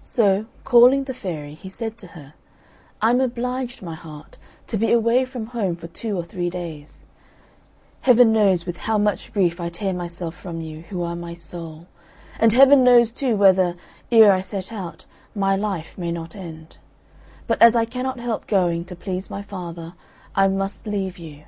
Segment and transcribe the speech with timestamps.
[0.00, 2.32] So, calling the fairy, he said to her,
[3.02, 7.04] "I am obliged, my heart, to be away from home for two or three days;
[8.00, 11.86] Heaven knows with how much grief I tear myself from you, who are my soul;
[12.40, 13.76] and Heaven knows too whether,
[14.10, 15.04] ere I set out,
[15.34, 16.78] my life may not end;
[17.46, 19.92] but as I cannot help going, to please my father,
[20.34, 21.44] I must leave you.